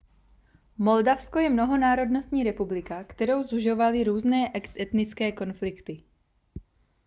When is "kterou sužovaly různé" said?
3.03-4.51